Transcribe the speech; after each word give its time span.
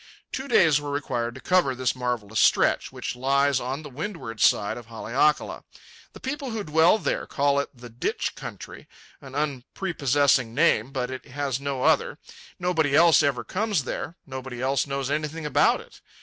Two 0.31 0.47
days 0.47 0.81
were 0.81 0.89
required 0.89 1.35
to 1.35 1.41
cover 1.41 1.75
this 1.75 1.95
marvellous 1.95 2.39
stretch, 2.39 2.91
which 2.91 3.15
lies 3.15 3.59
on 3.59 3.83
the 3.83 3.87
windward 3.91 4.39
side 4.41 4.75
of 4.75 4.87
Haleakala. 4.87 5.63
The 6.13 6.19
people 6.19 6.49
who 6.49 6.63
dwell 6.63 6.97
there 6.97 7.27
call 7.27 7.59
it 7.59 7.69
the 7.71 7.87
"ditch 7.87 8.33
country," 8.33 8.87
an 9.21 9.35
unprepossessing 9.35 10.55
name, 10.55 10.91
but 10.91 11.11
it 11.11 11.27
has 11.27 11.59
no 11.59 11.83
other. 11.83 12.17
Nobody 12.57 12.95
else 12.95 13.21
ever 13.21 13.43
comes 13.43 13.83
there. 13.83 14.15
Nobody 14.25 14.59
else 14.59 14.87
knows 14.87 15.11
anything 15.11 15.45
about 15.45 15.81
it. 15.81 16.01